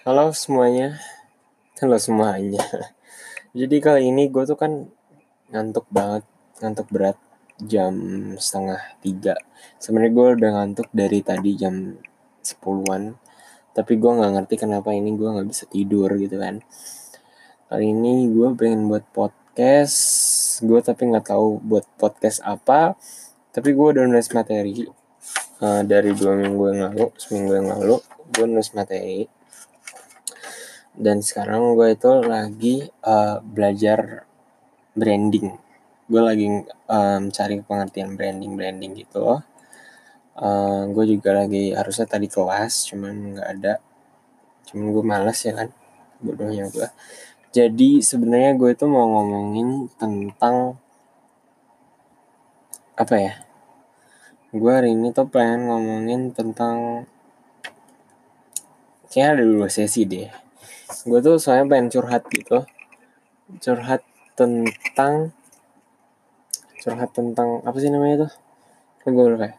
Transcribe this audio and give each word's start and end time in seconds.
Halo 0.00 0.32
semuanya, 0.32 0.96
halo 1.76 2.00
semuanya. 2.00 2.64
Jadi 3.60 3.84
kali 3.84 4.08
ini 4.08 4.32
gue 4.32 4.48
tuh 4.48 4.56
kan 4.56 4.88
ngantuk 5.52 5.84
banget, 5.92 6.24
ngantuk 6.56 6.88
berat 6.88 7.20
jam 7.60 7.92
setengah 8.40 8.80
tiga. 9.04 9.36
Sebenarnya 9.76 10.12
gue 10.16 10.26
udah 10.40 10.50
ngantuk 10.56 10.88
dari 10.96 11.20
tadi 11.20 11.52
jam 11.52 12.00
sepuluhan, 12.40 13.12
tapi 13.76 14.00
gue 14.00 14.08
nggak 14.08 14.40
ngerti 14.40 14.54
kenapa 14.64 14.88
ini 14.96 15.12
gue 15.12 15.28
nggak 15.36 15.48
bisa 15.52 15.68
tidur 15.68 16.08
gitu 16.16 16.40
kan. 16.40 16.64
Kali 17.68 17.92
ini 17.92 18.24
gue 18.32 18.56
pengen 18.56 18.88
buat 18.88 19.04
podcast, 19.12 20.00
gue 20.64 20.80
tapi 20.80 21.12
nggak 21.12 21.28
tahu 21.28 21.60
buat 21.60 21.84
podcast 22.00 22.40
apa. 22.48 22.96
Tapi 23.52 23.68
gue 23.76 23.86
udah 24.00 24.08
nulis 24.08 24.32
materi 24.32 24.80
uh, 25.60 25.84
dari 25.84 26.16
dua 26.16 26.40
minggu 26.40 26.64
yang 26.72 26.80
lalu, 26.88 27.12
seminggu 27.20 27.52
yang 27.52 27.68
lalu, 27.68 28.00
gue 28.32 28.48
nulis 28.48 28.72
materi 28.72 29.39
dan 31.00 31.24
sekarang 31.24 31.72
gue 31.74 31.96
itu 31.96 32.10
lagi 32.20 32.76
uh, 33.02 33.40
belajar 33.40 34.28
branding. 34.92 35.56
Gue 36.10 36.22
lagi 36.22 36.46
um, 36.90 37.22
cari 37.32 37.56
pengertian 37.64 38.14
branding 38.18 38.52
branding 38.58 38.92
gitu 39.00 39.40
uh, 40.40 40.82
gue 40.92 41.04
juga 41.16 41.30
lagi 41.40 41.72
harusnya 41.72 42.04
tadi 42.04 42.28
kelas 42.28 42.92
cuman 42.92 43.14
nggak 43.34 43.48
ada. 43.58 43.74
Cuman 44.68 44.86
gue 44.92 45.04
malas 45.04 45.38
ya 45.40 45.52
kan? 45.56 45.68
Bodohnya 46.20 46.68
gue 46.68 46.88
jadi 47.50 47.98
sebenarnya 47.98 48.54
gue 48.54 48.70
itu 48.78 48.86
mau 48.86 49.10
ngomongin 49.10 49.90
tentang 49.98 50.78
apa 52.94 53.14
ya? 53.18 53.34
Gue 54.54 54.70
hari 54.70 54.94
ini 54.94 55.10
tuh 55.10 55.26
pengen 55.26 55.66
ngomongin 55.66 56.30
tentang 56.30 57.10
kayaknya 59.10 59.34
ada 59.34 59.44
dua 59.50 59.66
sesi 59.66 60.06
deh 60.06 60.30
gue 60.90 61.20
tuh 61.22 61.36
soalnya 61.38 61.66
pengen 61.70 61.88
curhat 61.88 62.26
gitu. 62.28 62.66
Curhat 63.62 64.02
tentang 64.34 65.34
curhat 66.80 67.10
tentang 67.14 67.62
apa 67.62 67.76
sih 67.78 67.90
namanya 67.92 68.26
tuh? 68.26 68.32
Kan 69.00 69.10
gue 69.16 69.26
lupa 69.26 69.46
ya. 69.48 69.56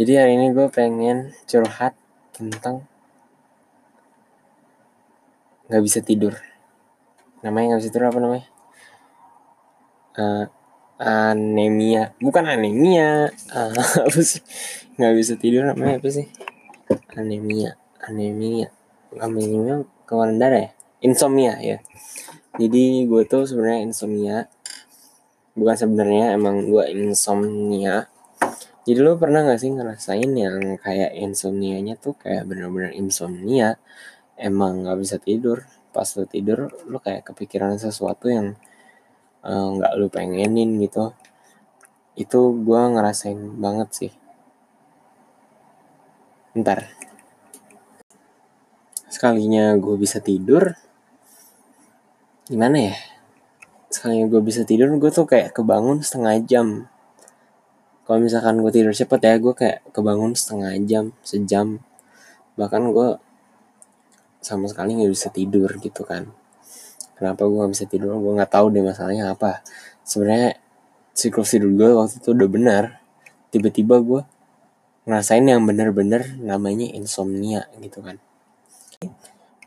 jadi 0.00 0.24
hari 0.24 0.34
ini 0.40 0.50
gue 0.56 0.66
pengen 0.72 1.36
curhat 1.46 1.94
tentang 2.34 2.88
nggak 5.68 5.82
bisa 5.84 6.00
tidur. 6.00 6.34
Namanya 7.44 7.76
nggak 7.76 7.80
bisa 7.84 7.90
tidur 7.92 8.08
apa 8.08 8.18
namanya? 8.18 8.46
Uh, 10.12 10.44
anemia. 10.98 12.16
Bukan 12.18 12.44
anemia. 12.48 13.30
Uh, 13.52 13.74
apa 14.08 14.20
sih? 14.24 14.42
Nggak 14.96 15.14
bisa 15.14 15.34
tidur 15.38 15.68
namanya 15.68 16.00
apa 16.00 16.08
sih? 16.10 16.26
Anemia. 17.14 17.78
Anemia 18.02 18.81
anemia 19.20 19.84
keluaran 20.08 20.36
darah 20.40 20.68
ya? 20.68 20.70
Insomnia 21.02 21.58
ya. 21.58 21.78
Jadi 22.56 23.08
gue 23.08 23.22
tuh 23.24 23.48
sebenarnya 23.48 23.80
insomnia. 23.88 24.36
Bukan 25.56 25.76
sebenarnya 25.76 26.36
emang 26.36 26.68
gue 26.68 26.84
insomnia. 26.92 28.08
Jadi 28.82 28.98
lo 28.98 29.14
pernah 29.14 29.46
gak 29.46 29.60
sih 29.62 29.70
ngerasain 29.70 30.30
yang 30.34 30.76
kayak 30.80 31.14
insomnianya 31.14 31.94
tuh 31.96 32.18
kayak 32.18 32.44
bener-bener 32.44 32.92
insomnia? 32.92 33.78
Emang 34.36 34.84
gak 34.84 34.98
bisa 35.00 35.16
tidur. 35.16 35.64
Pas 35.92 36.08
lo 36.16 36.24
tidur 36.24 36.72
lo 36.88 36.98
kayak 37.00 37.32
kepikiran 37.32 37.76
sesuatu 37.76 38.32
yang 38.32 38.56
nggak 39.42 39.92
uh, 39.92 39.98
lo 39.98 40.06
pengenin 40.08 40.80
gitu. 40.80 41.12
Itu 42.14 42.52
gue 42.62 42.82
ngerasain 42.94 43.38
banget 43.58 43.88
sih. 43.92 44.12
Ntar 46.52 47.11
sekalinya 49.12 49.76
gue 49.76 50.00
bisa 50.00 50.24
tidur 50.24 50.72
gimana 52.48 52.92
ya? 52.92 52.96
Sekalinya 53.92 54.26
gue 54.32 54.40
bisa 54.40 54.64
tidur 54.64 54.88
gue 54.96 55.10
tuh 55.12 55.28
kayak 55.28 55.52
kebangun 55.52 56.00
setengah 56.00 56.40
jam. 56.48 56.88
Kalau 58.08 58.18
misalkan 58.24 58.64
gue 58.64 58.72
tidur 58.72 58.96
cepet 58.96 59.20
ya 59.20 59.36
gue 59.36 59.52
kayak 59.52 59.84
kebangun 59.92 60.32
setengah 60.32 60.72
jam 60.88 61.04
sejam. 61.20 61.84
Bahkan 62.56 62.82
gue 62.88 63.08
sama 64.40 64.64
sekali 64.72 64.96
nggak 64.96 65.12
bisa 65.12 65.28
tidur 65.28 65.68
gitu 65.76 66.08
kan. 66.08 66.32
Kenapa 67.20 67.44
gue 67.44 67.56
nggak 67.60 67.72
bisa 67.76 67.84
tidur? 67.84 68.16
Gue 68.16 68.32
nggak 68.32 68.48
tahu 68.48 68.72
deh 68.72 68.80
masalahnya 68.80 69.36
apa. 69.36 69.60
Sebenarnya 70.08 70.56
siklus 71.12 71.52
tidur 71.52 71.68
gue 71.76 71.88
waktu 71.92 72.16
itu 72.16 72.32
udah 72.32 72.48
benar. 72.48 72.84
Tiba-tiba 73.52 74.00
gue 74.00 74.24
ngerasain 75.04 75.44
yang 75.44 75.60
bener-bener 75.68 76.40
namanya 76.40 76.88
insomnia 76.96 77.68
gitu 77.76 78.00
kan 78.00 78.16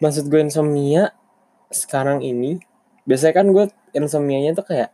maksud 0.03 0.27
gue 0.27 0.41
insomnia 0.43 1.15
sekarang 1.71 2.21
ini 2.21 2.59
biasanya 3.05 3.33
kan 3.41 3.47
gue 3.51 3.65
insomnianya 3.95 4.57
tuh 4.57 4.65
kayak 4.67 4.91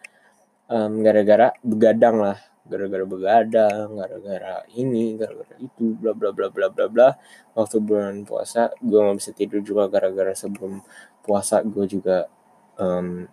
um, 0.69 1.01
gara-gara 1.01 1.51
begadang 1.65 2.21
lah. 2.21 2.39
Gara-gara 2.61 3.03
begadang 3.03 3.99
gara-gara 3.99 4.63
ini 4.77 5.17
gara-gara 5.19 5.57
itu 5.59 5.97
bla 5.97 6.13
bla 6.15 6.31
bla 6.31 6.47
bla 6.47 6.67
bla 6.71 6.85
bla. 6.87 7.09
Waktu 7.57 7.83
bulan 7.83 8.23
puasa 8.23 8.71
gue 8.79 8.99
nggak 9.01 9.17
bisa 9.17 9.31
tidur 9.35 9.59
juga 9.65 9.89
gara-gara 9.91 10.31
sebelum 10.31 10.79
puasa 11.25 11.65
gue 11.65 11.85
juga 11.89 12.29
um, 12.79 13.27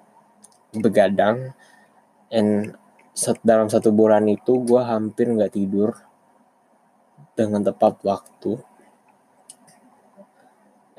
begadang. 0.75 1.55
And 2.33 2.75
dalam 3.43 3.67
satu 3.71 3.91
bulan 3.95 4.27
itu 4.27 4.63
gue 4.63 4.83
hampir 4.83 5.31
nggak 5.31 5.55
tidur 5.55 5.95
dengan 7.39 7.63
tepat 7.63 8.03
waktu 8.03 8.59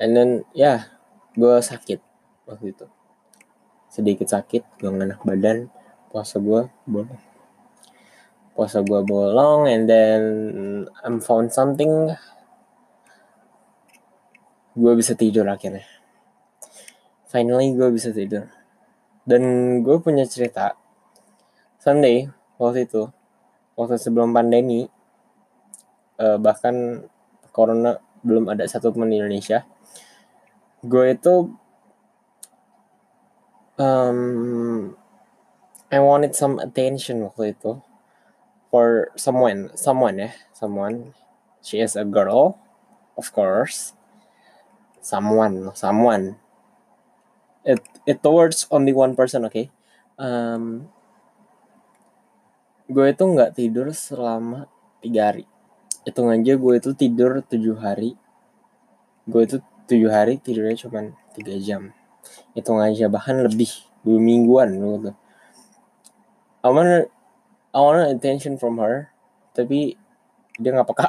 and 0.00 0.16
then 0.16 0.30
ya 0.56 0.64
yeah, 0.64 0.78
gue 1.36 1.54
sakit 1.60 2.00
waktu 2.48 2.72
itu. 2.72 2.86
Sedikit 3.92 4.26
sakit 4.26 4.80
gak 4.80 4.96
enak 4.96 5.20
badan 5.22 5.68
puasa 6.10 6.42
gue 6.42 6.66
bolong. 6.88 7.22
Puasa 8.56 8.82
gue 8.82 9.00
bolong 9.06 9.70
and 9.70 9.84
then 9.86 10.22
I'm 11.04 11.22
found 11.22 11.54
something. 11.54 12.10
Gue 14.74 14.92
bisa 14.96 15.14
tidur 15.14 15.46
akhirnya. 15.46 15.86
Finally 17.30 17.78
gue 17.78 17.88
bisa 17.94 18.10
tidur. 18.10 18.50
Dan 19.22 19.42
gue 19.86 19.96
punya 20.02 20.26
cerita. 20.26 20.74
Sunday 21.78 22.26
waktu 22.58 22.84
itu 22.84 23.08
waktu 23.78 23.96
sebelum 23.96 24.36
pandemi 24.36 24.84
uh, 26.20 26.36
bahkan 26.36 27.06
corona 27.54 27.96
belum 28.20 28.52
ada 28.52 28.68
satu 28.68 28.92
pun 28.92 29.08
di 29.08 29.16
Indonesia 29.16 29.64
gue 30.84 31.06
itu 31.12 31.52
um, 33.80 34.96
I 35.90 35.98
wanted 35.98 36.36
some 36.36 36.60
attention 36.60 37.26
waktu 37.26 37.56
itu. 37.56 37.82
For 38.70 39.10
someone 39.18 39.74
someone 39.74 40.16
ya 40.22 40.30
someone. 40.54 41.18
She 41.60 41.82
is 41.82 41.98
a 41.98 42.06
girl 42.06 42.56
of 43.18 43.28
course. 43.34 43.92
Someone 45.02 45.74
someone. 45.74 46.38
It 47.66 47.82
it 48.06 48.22
towards 48.24 48.64
only 48.72 48.96
one 48.96 49.12
person 49.12 49.44
oke 49.44 49.52
okay? 49.52 49.68
um, 50.20 50.84
gue 52.86 53.06
itu 53.08 53.24
nggak 53.24 53.56
tidur 53.56 53.88
selama 53.96 54.68
tiga 55.00 55.32
hari. 55.32 55.44
Hitung 56.04 56.28
aja 56.28 56.52
gue 56.54 56.74
itu 56.76 56.90
tidur 56.92 57.40
tujuh 57.48 57.76
hari. 57.80 58.14
Gue 59.24 59.48
itu 59.48 59.58
tujuh 59.90 60.06
hari 60.06 60.38
tidurnya 60.38 60.78
cuma 60.86 61.10
tiga 61.34 61.58
jam. 61.58 61.90
Hitung 62.54 62.78
aja 62.78 63.10
bahkan 63.10 63.42
lebih 63.42 63.70
dua 64.06 64.18
mingguan 64.22 64.70
gitu 64.78 65.12
I 66.60 66.68
wanna 66.68 67.08
I 67.72 67.78
wanna 67.80 68.12
attention 68.12 68.60
from 68.60 68.76
her 68.78 69.08
tapi 69.56 69.96
dia 70.60 70.70
nggak 70.76 70.88
peka. 70.92 71.08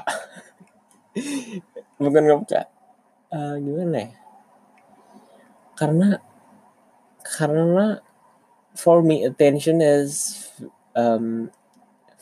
Bukan 2.02 2.22
nggak 2.24 2.40
peka. 2.48 2.62
Uh, 3.32 3.56
gimana 3.60 3.96
ya? 4.00 4.10
Karena 5.76 6.10
karena 7.22 8.00
for 8.74 9.04
me 9.04 9.28
attention 9.28 9.84
is 9.84 10.48
um, 10.96 11.52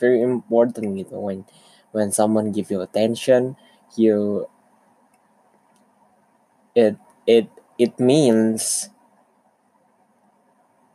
very 0.01 0.25
important 0.25 0.97
gitu. 0.97 1.21
When 1.21 1.45
when 1.93 2.09
someone 2.09 2.49
give 2.49 2.73
you 2.73 2.81
attention 2.81 3.57
you 3.93 4.49
it 6.79 6.95
it 7.27 7.47
it 7.75 7.99
means 7.99 8.87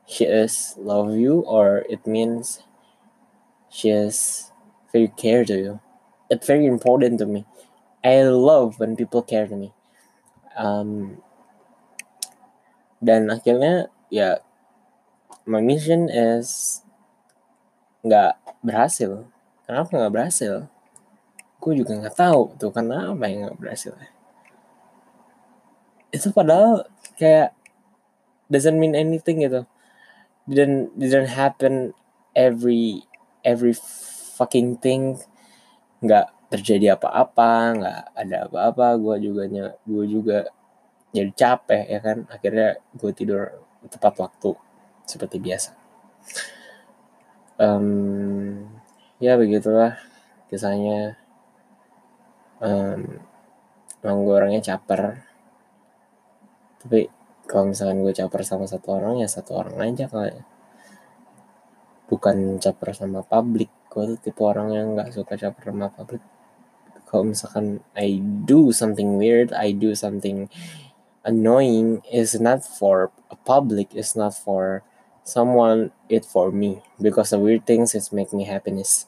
she 0.08 0.24
is 0.24 0.76
love 0.80 1.12
you 1.12 1.44
or 1.44 1.84
it 1.92 2.06
means 2.08 2.64
she 3.68 3.92
is 3.92 4.50
very 4.92 5.08
care 5.08 5.44
to 5.44 5.56
you. 5.56 5.80
It's 6.30 6.46
very 6.46 6.64
important 6.64 7.20
to 7.20 7.26
me. 7.26 7.44
I 8.02 8.22
love 8.24 8.80
when 8.80 8.96
people 8.96 9.22
care 9.22 9.46
to 9.46 9.56
me. 9.56 9.72
Um, 10.56 11.20
dan 13.04 13.28
akhirnya 13.28 13.92
ya 14.08 14.40
my 15.44 15.60
mission 15.60 16.08
is 16.08 16.80
nggak 18.00 18.40
berhasil. 18.64 19.28
Kenapa 19.68 19.90
nggak 19.92 20.14
berhasil? 20.14 20.54
Gue 21.60 21.72
juga 21.76 21.96
nggak 21.96 22.16
tahu 22.16 22.56
tuh 22.56 22.72
kenapa 22.72 23.24
yang 23.28 23.48
nggak 23.48 23.58
berhasil 23.60 23.96
itu 26.14 26.30
padahal 26.30 26.86
kayak 27.18 27.50
doesn't 28.46 28.78
mean 28.78 28.94
anything 28.94 29.42
gitu. 29.42 29.66
Didn't 30.46 30.94
didn't 30.94 31.34
happen 31.34 31.90
every 32.38 33.02
every 33.42 33.74
fucking 34.38 34.78
thing. 34.78 35.18
Nggak 35.98 36.30
terjadi 36.54 36.94
apa-apa 36.94 37.50
nggak 37.74 38.00
ada 38.14 38.36
apa-apa. 38.46 38.94
Gue 39.02 39.16
juga 39.18 39.42
gue 39.82 40.04
juga 40.06 40.38
jadi 41.10 41.30
capek 41.34 41.84
ya 41.90 41.98
kan? 41.98 42.18
Akhirnya 42.30 42.78
gue 42.94 43.10
tidur 43.10 43.50
tepat 43.90 44.14
waktu 44.22 44.54
seperti 45.02 45.42
biasa. 45.42 45.70
Um, 47.58 48.70
ya 49.18 49.34
begitulah 49.34 49.98
kisahnya. 50.46 51.18
Um, 52.62 53.18
emang 54.00 54.24
gue 54.24 54.34
orangnya 54.34 54.62
caper 54.62 55.33
tapi 56.84 57.08
kalau 57.48 57.72
misalkan 57.72 58.04
gue 58.04 58.12
caper 58.12 58.44
sama 58.44 58.68
satu 58.68 59.00
orang 59.00 59.24
ya 59.24 59.28
satu 59.28 59.56
orang 59.56 59.76
aja 59.80 60.04
kali 60.08 60.36
bukan 62.08 62.60
caper 62.60 62.92
sama 62.92 63.24
publik. 63.24 63.72
Gue 63.88 64.14
tuh 64.14 64.18
tipe 64.20 64.42
orang 64.42 64.74
yang 64.74 64.86
nggak 64.94 65.14
suka 65.14 65.38
caper 65.38 65.72
sama 65.72 65.88
publik. 65.92 66.22
Kalau 67.08 67.30
misalkan 67.30 67.78
I 67.94 68.18
do 68.22 68.74
something 68.74 69.16
weird 69.16 69.54
I 69.54 69.70
do 69.70 69.94
something 69.94 70.50
annoying 71.22 72.02
is 72.10 72.36
not 72.36 72.66
for 72.66 73.14
a 73.32 73.38
public 73.38 73.94
it's 73.94 74.18
not 74.18 74.34
for 74.34 74.82
someone 75.22 75.94
it 76.10 76.26
for 76.26 76.50
me. 76.50 76.82
Because 76.98 77.30
the 77.32 77.40
weird 77.40 77.64
things 77.64 77.94
is 77.94 78.12
make 78.12 78.34
me 78.34 78.44
happiness. 78.44 79.06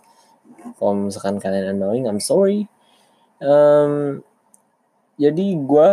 Kalau 0.79 1.11
misalkan 1.11 1.43
kalian 1.43 1.77
annoying 1.77 2.07
I'm 2.07 2.23
sorry. 2.23 2.71
Um, 3.37 4.25
jadi 5.21 5.61
gue 5.61 5.91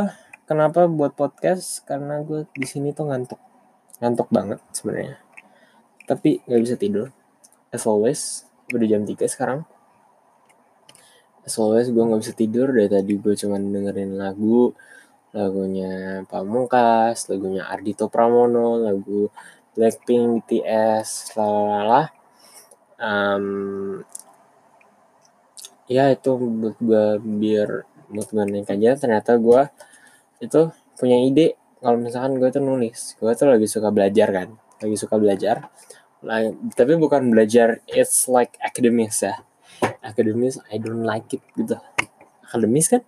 kenapa 0.50 0.86
buat 0.90 1.14
podcast? 1.16 1.84
Karena 1.88 2.22
gue 2.24 2.48
di 2.56 2.68
sini 2.68 2.92
tuh 2.92 3.10
ngantuk. 3.10 3.42
Ngantuk 4.00 4.30
banget 4.30 4.60
sebenarnya. 4.76 5.18
Tapi 6.06 6.44
nggak 6.44 6.62
bisa 6.64 6.76
tidur. 6.76 7.08
As 7.74 7.88
always 7.90 8.48
udah 8.72 8.88
jam 8.88 9.04
3 9.08 9.18
sekarang. 9.28 9.66
As 11.44 11.56
always 11.60 11.92
gue 11.92 12.04
nggak 12.04 12.22
bisa 12.22 12.34
tidur. 12.36 12.72
Dari 12.72 12.90
tadi 12.92 13.14
gue 13.18 13.34
cuman 13.34 13.62
dengerin 13.72 14.20
lagu. 14.20 14.74
Lagunya 15.34 16.22
Pamungkas 16.30 17.26
lagunya 17.26 17.66
Ardito 17.66 18.06
Pramono 18.06 18.78
lagu 18.78 19.34
Blackpink 19.74 20.46
BTS 20.46 21.34
lalala 21.34 22.14
um, 23.04 23.46
ya 25.92 26.10
itu 26.16 26.32
buat 26.40 26.78
gue 26.80 27.06
biar 27.20 27.70
mood 28.12 28.28
gue 28.32 28.46
naik 28.46 28.72
aja. 28.72 28.96
Ternyata 28.96 29.36
gue 29.38 29.62
itu 30.42 30.72
punya 30.96 31.18
ide 31.22 31.60
kalau 31.84 32.00
misalkan 32.00 32.40
gue 32.40 32.50
tuh 32.50 32.64
nulis 32.64 33.20
gue 33.20 33.32
tuh 33.36 33.48
lagi 33.50 33.68
suka 33.68 33.92
belajar 33.92 34.30
kan 34.32 34.50
lagi 34.84 35.00
suka 35.00 35.16
belajar. 35.16 35.72
Like, 36.24 36.56
tapi 36.76 36.96
bukan 37.00 37.32
belajar 37.32 37.80
it's 37.88 38.28
like 38.28 38.60
akademis 38.60 39.24
ya. 39.24 39.44
Akademis 40.04 40.60
I 40.72 40.80
don't 40.80 41.08
like 41.08 41.32
it 41.32 41.44
gitu. 41.56 41.80
Akademis 42.44 42.92
kan? 42.92 43.04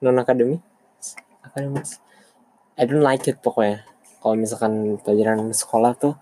Non 0.00 0.16
akademis. 0.16 0.60
Akademis 1.44 2.00
I 2.76 2.88
don't 2.88 3.04
like 3.04 3.28
it 3.28 3.40
pokoknya. 3.44 3.84
Kalau 4.24 4.36
misalkan 4.40 4.96
pelajaran 5.04 5.52
sekolah 5.52 5.92
tuh 5.96 6.14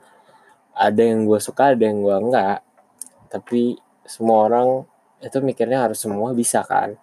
ada 0.74 1.02
yang 1.02 1.26
gue 1.26 1.38
suka 1.38 1.74
ada 1.74 1.82
yang 1.86 2.02
gue 2.02 2.16
enggak. 2.18 2.66
Tapi 3.30 3.78
semua 4.06 4.50
orang 4.50 4.82
itu 5.22 5.38
mikirnya 5.38 5.86
harus 5.86 6.02
semua 6.02 6.34
bisa 6.34 6.66
kan. 6.66 6.98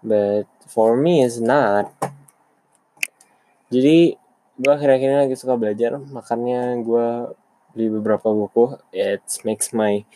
But 0.00 0.48
for 0.68 0.96
me 0.96 1.24
is 1.24 1.40
not 1.40 1.92
jadi 3.66 4.14
gue 4.56 4.72
akhir-akhir 4.72 5.08
ini 5.10 5.18
lagi 5.28 5.36
suka 5.36 5.58
belajar 5.60 6.00
makanya 6.00 6.78
gue 6.80 7.36
beli 7.76 7.92
beberapa 7.92 8.32
buku. 8.32 8.80
It 8.88 9.20
makes 9.44 9.76
my 9.76 10.08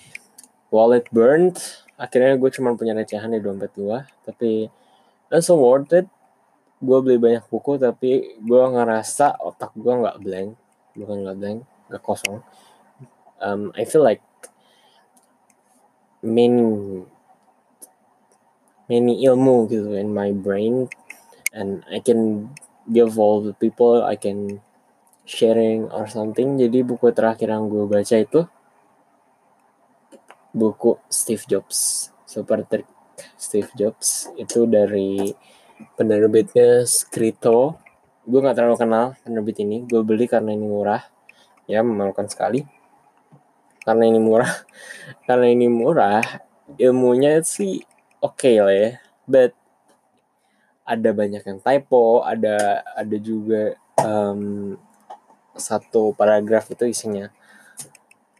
wallet 0.73 1.05
burned. 1.12 1.61
Akhirnya 2.00 2.41
gue 2.41 2.49
cuma 2.49 2.73
punya 2.73 2.97
recehan 2.97 3.37
di 3.37 3.41
dompet 3.44 3.76
gue 3.76 3.99
tapi 4.25 4.73
that's 5.29 5.52
so 5.52 5.61
worth 5.61 5.93
it. 5.93 6.08
Gue 6.81 6.99
beli 7.05 7.20
banyak 7.20 7.44
buku 7.52 7.76
tapi 7.76 8.41
gue 8.41 8.62
ngerasa 8.73 9.37
otak 9.44 9.76
gue 9.76 9.93
nggak 9.93 10.19
blank. 10.25 10.56
Bukan 10.97 11.17
nggak 11.26 11.37
blank 11.37 11.58
nggak 11.93 12.02
kosong. 12.06 12.41
Um, 13.44 13.76
I 13.76 13.85
feel 13.85 14.00
like 14.00 14.25
many 16.25 17.05
many 18.88 19.20
ilmu 19.20 19.69
gitu 19.69 19.93
in 20.00 20.17
my 20.17 20.32
brain. 20.32 20.88
And 21.52 21.82
I 21.91 21.99
can 22.00 22.55
give 22.90 23.14
all 23.16 23.40
the 23.40 23.54
people 23.54 24.02
I 24.02 24.19
can 24.19 24.58
sharing 25.25 25.87
or 25.94 26.10
something. 26.10 26.58
Jadi 26.58 26.82
buku 26.82 27.14
terakhir 27.14 27.54
yang 27.54 27.70
gue 27.70 27.87
baca 27.87 28.16
itu 28.19 28.44
buku 30.50 30.98
Steve 31.06 31.46
Jobs 31.46 32.10
Super 32.26 32.66
Trick 32.66 32.87
Steve 33.38 33.70
Jobs. 33.78 34.31
Itu 34.34 34.66
dari 34.66 35.31
penerbitnya 35.94 36.84
Skrito. 36.84 37.78
Gue 38.26 38.38
nggak 38.42 38.56
terlalu 38.58 38.76
kenal 38.78 39.04
penerbit 39.22 39.62
ini. 39.62 39.87
Gue 39.87 40.02
beli 40.02 40.26
karena 40.26 40.54
ini 40.54 40.66
murah. 40.66 41.02
Ya 41.70 41.82
memalukan 41.87 42.26
sekali. 42.26 42.66
Karena 43.87 44.06
ini 44.06 44.19
murah. 44.19 44.50
Karena 45.26 45.46
ini 45.48 45.66
murah 45.70 46.22
ilmunya 46.78 47.42
sih 47.42 47.82
oke 48.22 48.38
okay 48.38 48.56
lah 48.62 48.75
ya. 48.75 48.90
But 49.26 49.59
ada 50.90 51.10
banyak 51.14 51.46
yang 51.46 51.62
typo 51.62 52.26
ada 52.26 52.82
ada 52.98 53.16
juga 53.22 53.78
um, 54.02 54.75
satu 55.54 56.10
paragraf 56.19 56.66
itu 56.75 56.90
isinya 56.90 57.31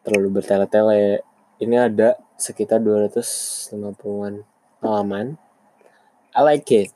terlalu 0.02 0.43
bertele-tele. 0.43 1.23
Ini 1.61 1.76
ada 1.93 2.17
sekitar 2.41 2.81
250-an 2.82 4.43
halaman. 4.81 5.37
I 6.32 6.41
like 6.41 6.67
it. 6.73 6.91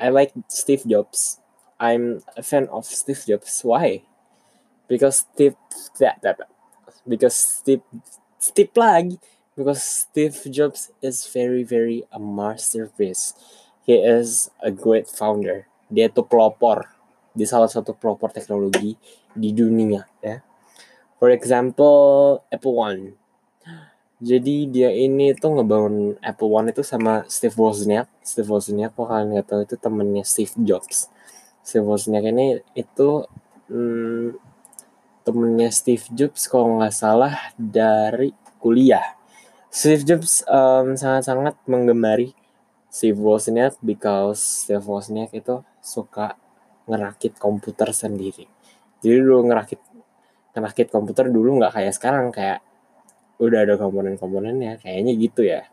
I 0.00 0.08
like 0.08 0.32
Steve 0.48 0.82
Jobs. 0.88 1.38
I'm 1.76 2.24
a 2.34 2.42
fan 2.42 2.66
of 2.72 2.88
Steve 2.88 3.20
Jobs. 3.28 3.60
Why? 3.60 4.02
Because 4.88 5.28
Steve 5.28 5.54
that, 6.00 6.18
that 6.24 6.48
because 7.04 7.62
Steve 7.62 7.84
Steve 8.40 8.72
lagi. 8.74 9.20
Because 9.56 9.80
Steve 9.80 10.36
Jobs 10.52 10.92
is 11.00 11.24
very 11.28 11.64
very 11.64 12.04
a 12.12 12.20
masterpiece 12.20 13.32
he 13.86 13.96
is 13.96 14.50
a 14.60 14.74
great 14.74 15.06
founder. 15.06 15.70
Dia 15.86 16.10
tuh 16.10 16.26
pelopor 16.26 16.90
di 17.30 17.46
salah 17.46 17.70
satu 17.70 17.94
pelopor 17.94 18.34
teknologi 18.34 18.98
di 19.30 19.54
dunia 19.54 20.02
ya. 20.18 20.42
For 21.16 21.32
example, 21.32 22.42
Apple 22.52 22.76
One. 22.76 23.02
Jadi 24.16 24.68
dia 24.68 24.88
ini 24.92 25.36
tuh 25.36 25.60
ngebangun 25.60 26.16
Apple 26.20 26.50
One 26.50 26.72
itu 26.74 26.82
sama 26.82 27.24
Steve 27.30 27.56
Wozniak. 27.56 28.08
Steve 28.20 28.48
Wozniak 28.48 28.92
kok 28.96 29.08
kalian 29.08 29.36
nggak 29.36 29.46
tahu 29.48 29.60
itu 29.64 29.76
temennya 29.76 30.24
Steve 30.24 30.52
Jobs. 30.60 31.08
Steve 31.60 31.84
Wozniak 31.84 32.24
ini 32.24 32.60
itu 32.72 33.28
hmm, 33.68 34.36
temennya 35.24 35.68
Steve 35.68 36.04
Jobs 36.16 36.48
kalau 36.48 36.80
nggak 36.80 36.96
salah 36.96 37.52
dari 37.56 38.32
kuliah. 38.60 39.16
Steve 39.68 40.04
Jobs 40.08 40.40
um, 40.48 40.96
sangat-sangat 40.96 41.60
menggemari 41.68 42.32
Steve 42.96 43.20
Wozniak 43.20 43.76
because 43.84 44.64
Steve 44.64 44.88
Wozniak 44.88 45.36
itu 45.36 45.60
suka 45.84 46.40
ngerakit 46.88 47.36
komputer 47.36 47.92
sendiri. 47.92 48.48
Jadi 49.04 49.20
dulu 49.20 49.52
ngerakit 49.52 49.84
ngerakit 50.56 50.88
komputer 50.88 51.28
dulu 51.28 51.60
nggak 51.60 51.76
kayak 51.76 51.92
sekarang 51.92 52.32
kayak 52.32 52.64
udah 53.36 53.68
ada 53.68 53.76
komponen-komponennya 53.76 54.80
kayaknya 54.80 55.12
gitu 55.12 55.44
ya. 55.44 55.68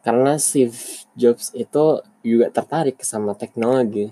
Karena 0.00 0.40
Steve 0.40 0.72
Jobs 1.12 1.52
itu 1.52 2.00
juga 2.24 2.48
tertarik 2.48 3.04
sama 3.04 3.36
teknologi. 3.36 4.08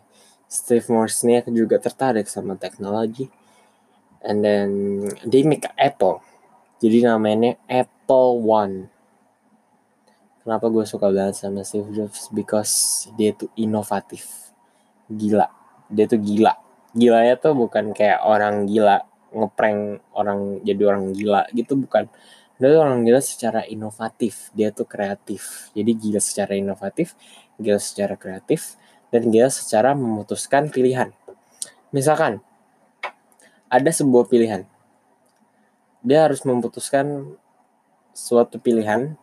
Steve 0.53 0.85
Wozniak 0.93 1.49
juga 1.49 1.81
tertarik 1.81 2.29
sama 2.29 2.61
teknologi. 2.61 3.25
And 4.21 4.45
then 4.45 4.69
they 5.25 5.49
make 5.49 5.65
Apple. 5.81 6.21
Jadi 6.77 7.09
namanya 7.09 7.57
Apple 7.73 8.45
One 8.45 8.93
kenapa 10.47 10.71
gue 10.71 10.87
suka 10.87 11.11
banget 11.11 11.43
sama 11.43 11.67
Steve 11.67 11.91
Jobs? 11.91 12.31
Because 12.31 13.07
dia 13.19 13.35
tuh 13.35 13.51
inovatif. 13.59 14.55
Gila. 15.11 15.51
Dia 15.91 16.07
tuh 16.07 16.23
gila. 16.23 16.55
Gilanya 16.95 17.35
tuh 17.35 17.59
bukan 17.59 17.91
kayak 17.91 18.23
orang 18.23 18.71
gila 18.71 19.03
ngeprank 19.35 20.07
orang 20.15 20.63
jadi 20.63 20.83
orang 20.87 21.11
gila 21.11 21.51
gitu 21.51 21.75
bukan. 21.75 22.07
Dia 22.63 22.69
tuh 22.71 22.81
orang 22.87 23.03
gila 23.03 23.19
secara 23.19 23.67
inovatif. 23.67 24.55
Dia 24.55 24.71
tuh 24.71 24.87
kreatif. 24.87 25.75
Jadi 25.75 25.91
gila 25.99 26.23
secara 26.23 26.55
inovatif 26.55 27.19
gila 27.61 27.81
secara 27.81 28.15
kreatif 28.15 28.77
dan 29.11 29.33
gila 29.33 29.49
secara 29.49 29.97
memutuskan 29.97 30.69
pilihan. 30.69 31.13
Misalkan 31.91 32.45
ada 33.67 33.91
sebuah 33.91 34.29
pilihan. 34.31 34.69
Dia 36.07 36.31
harus 36.31 36.47
memutuskan 36.47 37.35
suatu 38.15 38.63
pilihan 38.63 39.19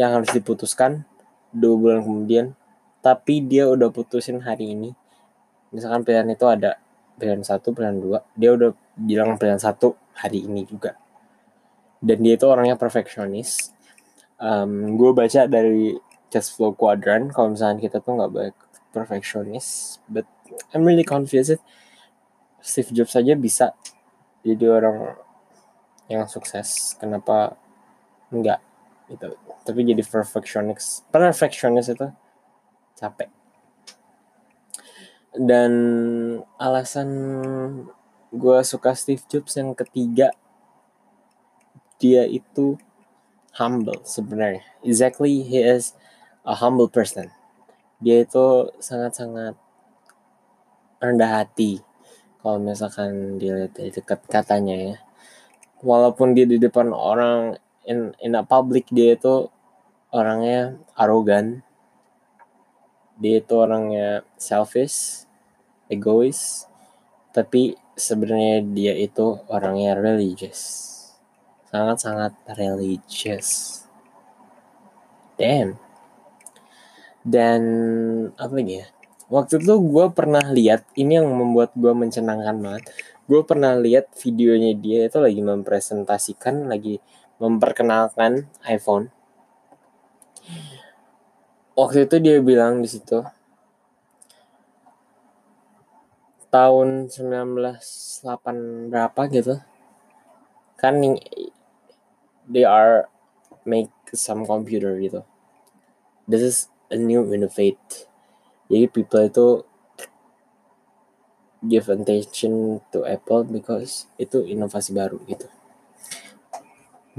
yang 0.00 0.16
harus 0.16 0.32
diputuskan 0.32 1.04
dua 1.52 1.76
bulan 1.76 2.00
kemudian 2.00 2.46
tapi 3.04 3.44
dia 3.44 3.68
udah 3.68 3.92
putusin 3.92 4.40
hari 4.40 4.72
ini. 4.72 4.96
Misalkan 5.76 6.08
pilihan 6.08 6.28
itu 6.32 6.48
ada 6.48 6.80
pilihan 7.20 7.44
satu 7.44 7.76
pilihan 7.76 8.00
dua 8.00 8.24
dia 8.32 8.56
udah 8.56 8.72
bilang 8.96 9.36
pilihan 9.36 9.60
satu 9.60 9.92
hari 10.16 10.48
ini 10.48 10.64
juga. 10.64 10.96
Dan 12.00 12.24
dia 12.24 12.40
itu 12.40 12.48
orangnya 12.48 12.80
perfeksionis. 12.80 13.76
Um, 14.40 14.96
gue 14.96 15.12
baca 15.12 15.44
dari 15.44 16.00
cash 16.32 16.56
flow 16.56 16.72
quadrant 16.72 17.28
kalau 17.36 17.52
misalnya 17.52 17.76
kita 17.76 18.00
tuh 18.00 18.16
nggak 18.16 18.32
baik 18.32 18.56
perfeksionis 18.88 20.00
but 20.08 20.24
I'm 20.72 20.80
really 20.80 21.04
confused 21.04 21.60
Steve 22.64 22.88
Jobs 22.96 23.12
saja 23.12 23.36
bisa 23.36 23.76
jadi 24.40 24.64
orang 24.68 25.20
yang 26.08 26.24
sukses. 26.24 26.96
Kenapa 26.96 27.56
enggak 28.32 28.64
gitu 29.12 29.36
tapi 29.64 29.84
jadi 29.84 30.02
perfectionist. 30.04 31.04
Perfectionist 31.12 31.92
itu? 31.92 32.08
Capek. 32.96 33.30
Dan 35.30 35.72
alasan 36.58 37.08
gue 38.30 38.58
suka 38.62 38.94
Steve 38.94 39.22
Jobs 39.30 39.54
yang 39.58 39.74
ketiga 39.74 40.34
dia 42.00 42.24
itu 42.26 42.80
humble 43.54 44.00
sebenarnya. 44.02 44.64
Exactly 44.82 45.44
he 45.44 45.60
is 45.60 45.94
a 46.42 46.56
humble 46.58 46.88
person. 46.88 47.28
Dia 48.00 48.24
itu 48.24 48.72
sangat-sangat 48.80 49.54
rendah 50.98 51.44
hati. 51.44 51.84
Kalau 52.40 52.56
misalkan 52.56 53.36
dilihat 53.36 53.76
dari 53.76 53.92
dekat 53.92 54.24
katanya 54.26 54.76
ya. 54.76 54.96
Walaupun 55.84 56.32
dia 56.32 56.48
di 56.48 56.56
depan 56.56 56.92
orang 56.92 57.60
in 57.90 58.14
in 58.22 58.38
a 58.38 58.46
public 58.46 58.86
dia 58.94 59.18
itu 59.18 59.50
orangnya 60.14 60.78
arogan. 60.94 61.66
Dia 63.18 63.42
itu 63.42 63.54
orangnya 63.58 64.22
selfish 64.38 65.26
egois. 65.90 66.70
Tapi 67.34 67.74
sebenarnya 67.98 68.62
dia 68.70 68.94
itu 68.94 69.42
orangnya 69.50 69.98
religious. 69.98 70.86
Sangat-sangat 71.70 72.34
religious. 72.54 73.82
Damn. 75.34 75.78
Dan 77.20 77.62
apa 78.34 78.52
lagi 78.54 78.82
ya? 78.82 78.86
Waktu 79.30 79.62
itu 79.62 79.74
gue 79.78 80.06
pernah 80.10 80.42
lihat 80.50 80.90
ini 80.98 81.22
yang 81.22 81.30
membuat 81.30 81.70
gue 81.78 81.94
mencenangkan 81.94 82.56
banget. 82.58 82.90
Gue 83.30 83.46
pernah 83.46 83.78
lihat 83.78 84.10
videonya 84.18 84.74
dia 84.74 85.06
itu 85.06 85.22
lagi 85.22 85.38
mempresentasikan 85.38 86.66
lagi 86.66 86.98
memperkenalkan 87.40 88.44
iPhone. 88.68 89.08
Waktu 91.72 92.04
itu 92.04 92.16
dia 92.20 92.36
bilang 92.44 92.84
di 92.84 92.88
situ 92.92 93.24
tahun 96.52 97.08
1908 97.08 98.90
berapa 98.90 99.20
gitu 99.30 99.54
kan 100.76 100.98
they 102.50 102.66
are 102.66 103.06
make 103.64 103.88
some 104.12 104.44
computer 104.44 104.98
gitu. 104.98 105.22
This 106.26 106.42
is 106.42 106.56
a 106.90 106.98
new 106.98 107.22
innovate. 107.30 108.10
Jadi 108.66 108.86
people 108.90 109.22
itu 109.24 109.46
give 111.64 111.86
attention 111.92 112.82
to 112.90 113.06
Apple 113.06 113.46
because 113.46 114.10
itu 114.16 114.42
inovasi 114.44 114.96
baru 114.96 115.20
gitu 115.28 115.59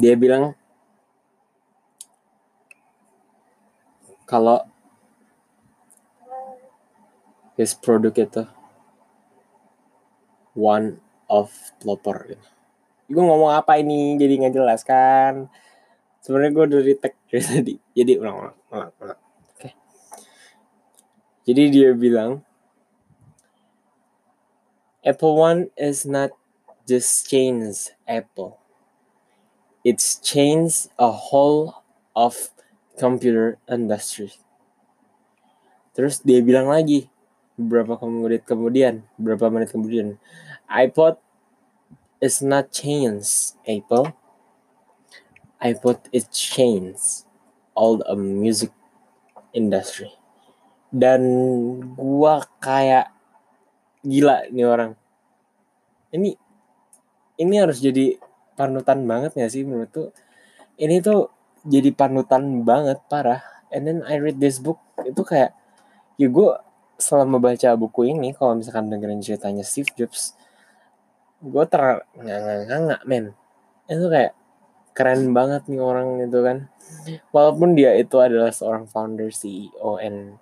dia 0.01 0.17
bilang 0.17 0.57
kalau 4.25 4.65
his 7.53 7.77
produk 7.77 8.09
itu 8.17 8.43
one 10.57 10.97
of 11.29 11.53
pelopor 11.77 12.25
gitu. 12.25 12.47
Gue 13.11 13.21
ngomong 13.21 13.53
apa 13.53 13.77
ini 13.77 14.17
jadi 14.17 14.41
nggak 14.41 14.55
jelas 14.55 14.81
kan? 14.81 15.51
Sebenarnya 16.25 16.51
gue 16.55 16.63
udah 16.65 16.81
retake 16.81 17.17
dari 17.29 17.43
tadi. 17.43 17.75
Jadi 17.93 18.11
ulang 18.17 18.35
ulang 18.41 18.57
ulang 18.73 18.91
ulang. 19.05 19.19
Oke. 19.21 19.57
Okay. 19.61 19.73
Jadi 21.45 21.61
dia 21.69 21.89
bilang 21.93 22.41
Apple 25.05 25.33
One 25.37 25.61
is 25.77 26.09
not 26.09 26.33
just 26.89 27.29
change 27.29 27.93
Apple. 28.09 28.60
It's 29.81 30.21
change 30.21 30.93
a 31.01 31.09
whole 31.09 31.81
of 32.13 32.53
computer 33.01 33.57
industry. 33.65 34.29
Terus 35.97 36.21
dia 36.21 36.39
bilang 36.45 36.69
lagi 36.69 37.09
beberapa 37.57 37.97
menit 38.05 38.45
kemudian, 38.45 39.01
beberapa 39.17 39.49
menit 39.49 39.73
kemudian, 39.73 40.21
iPod 40.69 41.17
is 42.21 42.39
not 42.45 42.69
change 42.69 43.57
Apple. 43.65 44.13
iPod 45.61 46.01
is 46.09 46.25
change 46.33 47.25
all 47.77 48.01
the 48.01 48.17
music 48.17 48.73
industry. 49.53 50.09
Dan 50.89 51.21
gua 51.93 52.45
kayak 52.57 53.13
gila 54.01 54.49
nih 54.49 54.65
orang. 54.65 54.91
Ini 56.09 56.33
ini 57.37 57.55
harus 57.61 57.77
jadi 57.77 58.17
panutan 58.55 59.03
banget 59.07 59.35
gak 59.37 59.51
sih 59.51 59.63
menurut 59.63 59.89
tuh? 59.91 60.09
Ini 60.79 60.99
tuh 61.03 61.29
jadi 61.65 61.93
panutan 61.93 62.65
banget 62.65 62.99
parah. 63.07 63.41
And 63.71 63.87
then 63.87 63.99
I 64.03 64.19
read 64.19 64.41
this 64.41 64.59
book 64.59 64.81
itu 65.07 65.23
kayak 65.23 65.55
ya 66.19 66.27
gue 66.27 66.49
selama 67.01 67.41
baca 67.41 67.73
buku 67.73 68.13
ini 68.13 68.35
kalau 68.37 68.53
misalkan 68.59 68.91
dengerin 68.93 69.25
ceritanya 69.25 69.65
Steve 69.65 69.89
Jobs 69.97 70.37
gue 71.41 71.63
ter 71.65 72.05
nggak 72.19 73.01
men. 73.09 73.33
Itu 73.89 74.11
kayak 74.11 74.37
keren 74.91 75.31
banget 75.31 75.65
nih 75.71 75.81
orang 75.81 76.21
itu 76.21 76.39
kan. 76.43 76.57
Walaupun 77.33 77.73
dia 77.73 77.95
itu 77.97 78.19
adalah 78.19 78.51
seorang 78.53 78.85
founder 78.85 79.31
CEO 79.31 79.97
and 79.97 80.37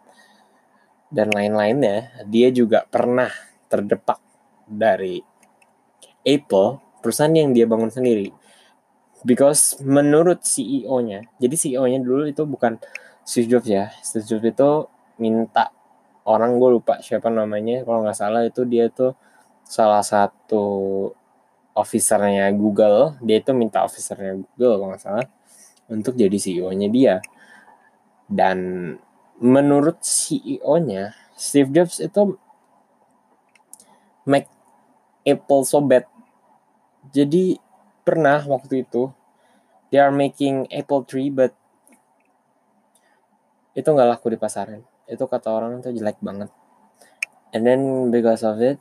dan 1.10 1.34
lain-lainnya 1.34 2.26
dia 2.30 2.54
juga 2.54 2.86
pernah 2.86 3.30
terdepak 3.70 4.22
dari 4.70 5.22
Apple 6.22 6.89
perusahaan 7.00 7.32
yang 7.32 7.52
dia 7.52 7.66
bangun 7.66 7.92
sendiri. 7.92 8.32
Because 9.28 9.76
menurut 9.84 10.48
CEO-nya 10.48 11.28
jadi 11.44 11.56
CEO-nya 11.56 12.00
dulu 12.00 12.24
itu 12.32 12.48
bukan 12.48 12.80
Steve 13.28 13.52
Jobs 13.52 13.68
ya. 13.68 13.92
Steve 14.00 14.24
Jobs 14.24 14.46
itu 14.48 14.70
minta 15.20 15.76
orang 16.24 16.56
gue 16.56 16.80
lupa 16.80 17.04
siapa 17.04 17.28
namanya 17.28 17.84
kalau 17.84 18.06
nggak 18.06 18.16
salah 18.16 18.48
itu 18.48 18.64
dia 18.64 18.88
itu 18.88 19.12
salah 19.68 20.02
satu 20.02 20.66
officernya 21.76 22.48
Google. 22.56 23.20
Dia 23.20 23.44
itu 23.44 23.52
minta 23.52 23.84
officernya 23.84 24.40
Google 24.40 24.74
kalau 24.80 24.88
nggak 24.96 25.04
salah 25.04 25.26
untuk 25.92 26.16
jadi 26.16 26.38
CEO-nya 26.38 26.88
dia. 26.88 27.16
Dan 28.30 28.94
menurut 29.42 30.00
CEO-nya 30.04 31.18
Steve 31.36 31.72
Jobs 31.72 32.04
itu 32.04 32.36
make 34.28 34.50
Apple 35.24 35.64
so 35.66 35.82
bad 35.82 36.06
jadi 37.10 37.58
pernah 38.06 38.42
waktu 38.46 38.86
itu 38.86 39.14
they 39.90 40.02
are 40.02 40.14
making 40.14 40.70
Apple 40.70 41.06
Tree 41.06 41.34
but 41.34 41.54
itu 43.78 43.86
nggak 43.86 44.10
laku 44.18 44.34
di 44.34 44.40
pasaran. 44.40 44.82
Itu 45.10 45.26
kata 45.26 45.50
orang 45.50 45.80
itu 45.82 45.90
jelek 45.94 46.22
banget. 46.22 46.50
And 47.56 47.66
then 47.66 48.14
because 48.14 48.46
of 48.46 48.62
it 48.62 48.78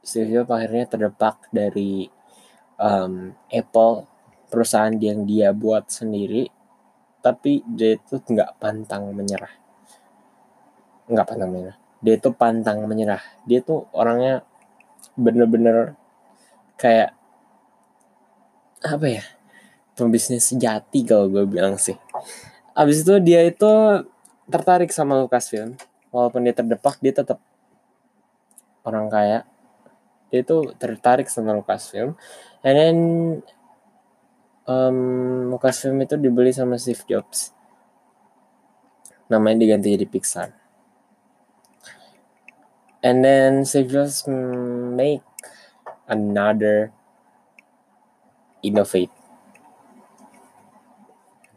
Steve 0.00 0.30
Jobs 0.32 0.50
akhirnya 0.50 0.86
terdepak 0.86 1.50
dari 1.50 2.08
um, 2.80 3.34
Apple 3.50 4.06
perusahaan 4.50 4.94
yang 4.96 5.28
dia 5.28 5.52
buat 5.52 5.90
sendiri 5.90 6.48
tapi 7.20 7.60
dia 7.68 8.00
itu 8.00 8.16
nggak 8.16 8.56
pantang 8.56 9.12
menyerah. 9.12 9.52
Nggak 11.10 11.26
pantang 11.28 11.50
menyerah. 11.52 11.78
Dia 12.00 12.14
itu 12.16 12.30
pantang 12.32 12.78
menyerah. 12.88 13.20
Dia 13.44 13.60
tuh 13.60 13.84
orangnya 13.92 14.40
bener-bener 15.20 16.00
kayak 16.80 17.12
apa 18.80 19.06
ya 19.06 19.24
pembisnis 20.00 20.48
sejati 20.48 21.04
kalau 21.04 21.28
gue 21.28 21.44
bilang 21.44 21.76
sih. 21.76 21.96
Abis 22.72 23.04
itu 23.04 23.20
dia 23.20 23.44
itu 23.44 23.68
tertarik 24.48 24.88
sama 24.88 25.20
Lucasfilm. 25.20 25.76
Walaupun 26.08 26.48
dia 26.48 26.56
terdepak 26.56 26.96
dia 27.04 27.12
tetap 27.12 27.38
orang 28.82 29.12
kaya. 29.12 29.44
Dia 30.32 30.40
itu 30.40 30.72
tertarik 30.80 31.28
sama 31.28 31.52
Lucasfilm. 31.52 32.16
And 32.64 32.74
then 32.76 32.98
um, 34.64 34.98
Lucasfilm 35.52 36.00
itu 36.00 36.16
dibeli 36.16 36.56
sama 36.56 36.80
Steve 36.80 37.04
Jobs. 37.04 37.52
Namanya 39.28 39.62
diganti 39.62 39.92
jadi 39.94 40.06
Pixar. 40.08 40.48
And 43.04 43.20
then 43.20 43.64
Steve 43.68 43.92
Jobs 43.92 44.24
make 44.96 45.24
another 46.08 46.92
innovate 48.60 49.12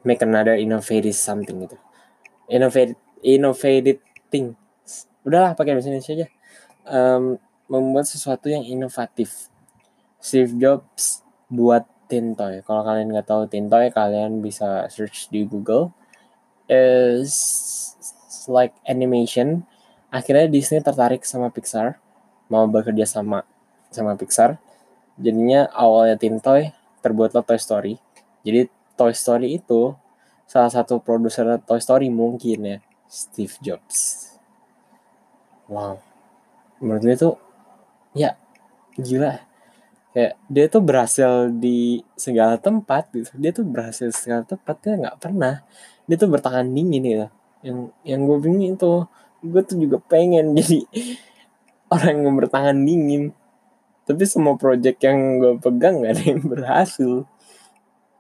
make 0.04 0.20
another 0.20 0.56
innovative 0.56 1.16
something 1.16 1.64
gitu 1.64 1.78
innovate 2.52 2.96
innovative 3.24 4.00
thing 4.28 4.56
udahlah 5.24 5.56
pakai 5.56 5.76
bahasa 5.76 5.88
Indonesia 5.92 6.16
aja 6.16 6.28
um, 6.88 7.40
membuat 7.72 8.06
sesuatu 8.08 8.52
yang 8.52 8.64
inovatif. 8.64 9.50
Steve 10.24 10.56
Jobs 10.56 11.24
buat 11.52 11.84
Tintoy. 12.08 12.62
Kalau 12.64 12.84
kalian 12.84 13.12
nggak 13.12 13.28
tahu 13.28 13.48
Tintoy, 13.48 13.92
kalian 13.92 14.44
bisa 14.44 14.88
search 14.92 15.28
di 15.32 15.48
Google. 15.48 15.92
Is 16.68 17.34
like 18.48 18.76
animation. 18.88 19.68
Akhirnya 20.14 20.48
Disney 20.48 20.80
tertarik 20.80 21.26
sama 21.26 21.50
Pixar, 21.50 21.98
mau 22.48 22.70
bekerja 22.70 23.04
sama 23.04 23.44
sama 23.90 24.14
Pixar. 24.14 24.62
Jadinya 25.18 25.68
awalnya 25.74 26.16
Tintoy 26.16 26.72
terbuatlah 27.04 27.44
Toy 27.44 27.60
Story. 27.60 27.94
Jadi 28.48 28.72
Toy 28.96 29.12
Story 29.12 29.60
itu 29.60 29.92
salah 30.48 30.72
satu 30.72 31.04
produser 31.04 31.60
Toy 31.68 31.84
Story 31.84 32.08
mungkin 32.08 32.60
ya 32.64 32.78
Steve 33.12 33.54
Jobs. 33.60 34.32
Wow. 35.68 36.00
Menurut 36.80 37.04
gue 37.04 37.16
tuh 37.20 37.36
ya 38.16 38.40
gila 38.96 39.42
kayak 40.14 40.38
dia 40.46 40.66
tuh 40.70 40.82
berhasil 40.86 41.50
di 41.50 42.06
segala 42.14 42.62
tempat 42.62 43.10
gitu 43.10 43.34
dia 43.34 43.50
tuh 43.50 43.66
berhasil 43.66 44.14
di 44.14 44.18
segala 44.18 44.46
tempat 44.46 44.78
dia 44.86 44.94
nggak 45.02 45.18
pernah 45.18 45.66
dia 46.06 46.16
tuh 46.22 46.30
bertahan 46.30 46.70
dingin 46.70 47.02
gitu 47.02 47.28
yang 47.66 47.78
yang 48.06 48.22
gue 48.30 48.38
bingung 48.38 48.78
itu 48.78 48.94
gue 49.42 49.62
tuh 49.66 49.78
juga 49.82 49.98
pengen 50.06 50.54
jadi 50.62 50.86
orang 51.90 52.16
yang 52.22 52.36
bertahan 52.38 52.78
dingin 52.78 53.34
tapi 54.04 54.28
semua 54.28 54.60
project 54.60 55.00
yang 55.00 55.40
gue 55.40 55.54
pegang 55.64 56.04
gak 56.04 56.20
ada 56.20 56.24
yang 56.28 56.44
berhasil. 56.54 57.24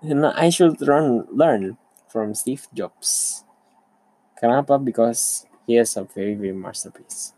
And 0.03 0.27
I 0.27 0.51
should 0.51 0.83
learn 0.83 1.27
learn 1.31 1.79
from 2.11 2.35
Steve 2.35 2.67
Jobs. 2.75 3.43
Kenapa? 4.35 4.75
Because 4.75 5.47
he 5.63 5.79
is 5.79 5.95
a 5.95 6.03
very 6.03 6.35
very 6.35 6.55
masterpiece. 6.55 7.31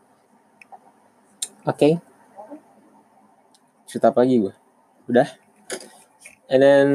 Oke 1.66 1.78
okay. 1.78 1.94
Cerita 3.86 4.10
apa 4.10 4.26
lagi 4.26 4.42
gue 4.42 4.54
udah? 5.10 5.30
And 6.50 6.62
then 6.62 6.88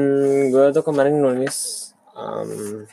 gue 0.51 0.71
tuh 0.71 0.83
kemarin 0.83 1.19
nulis 1.19 1.91
um, 2.15 2.87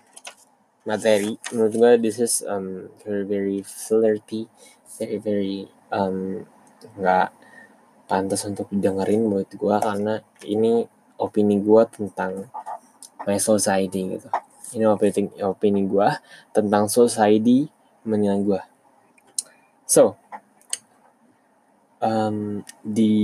materi. 0.87 1.39
Menurut 1.55 1.75
gue 1.75 1.93
this 2.03 2.19
is 2.19 2.43
um, 2.47 2.91
very 3.03 3.27
very 3.27 3.59
flirty. 3.63 4.51
Very 4.99 5.19
very 5.19 5.59
um, 5.95 6.47
nggak 6.99 7.38
pantas 8.09 8.49
untuk 8.49 8.67
dengerin 8.73 9.29
buat 9.29 9.53
gue 9.53 9.77
karena 9.85 10.25
ini 10.49 10.89
opini 11.21 11.61
gue 11.61 11.83
tentang 11.93 12.49
my 13.29 13.37
society 13.37 14.17
gitu 14.17 14.29
ini 14.75 14.89
opini 14.89 15.29
opini 15.45 15.85
gue 15.85 16.09
tentang 16.57 16.89
society 16.89 17.69
menilai 18.09 18.41
gue 18.41 18.63
so 19.85 20.17
um, 22.03 22.65
di 22.83 23.15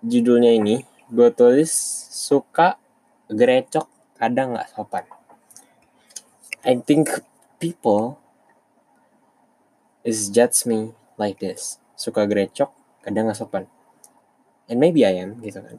judulnya 0.00 0.56
ini 0.56 0.84
gue 1.10 1.28
tulis 1.34 1.72
suka 2.08 2.80
gerecok 3.28 3.86
kadang 4.16 4.54
nggak 4.54 4.70
sopan. 4.74 5.04
I 6.60 6.76
think 6.76 7.08
people 7.56 8.20
is 10.04 10.28
judge 10.28 10.68
me 10.68 10.92
like 11.16 11.40
this. 11.40 11.80
Suka 11.96 12.24
gerecok 12.28 12.72
kadang 13.04 13.28
nggak 13.28 13.38
sopan. 13.38 13.64
And 14.70 14.78
maybe 14.78 15.02
I 15.02 15.20
am 15.20 15.40
gitu 15.42 15.60
kan. 15.60 15.78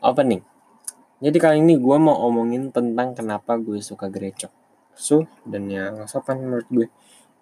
Opening. 0.00 0.42
Jadi 1.20 1.36
kali 1.36 1.60
ini 1.60 1.76
gue 1.76 1.96
mau 2.00 2.16
omongin 2.24 2.72
tentang 2.72 3.12
kenapa 3.12 3.60
gue 3.60 3.84
suka 3.84 4.08
gerecok. 4.08 4.48
So, 4.96 5.28
dan 5.44 5.68
yang 5.68 6.08
sopan 6.08 6.40
menurut 6.40 6.68
gue. 6.72 6.86